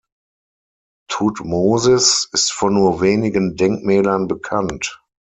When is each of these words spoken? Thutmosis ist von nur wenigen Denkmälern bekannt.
Thutmosis 1.11 2.27
ist 2.33 2.51
von 2.53 2.73
nur 2.73 3.01
wenigen 3.01 3.55
Denkmälern 3.55 4.27
bekannt. 4.27 4.99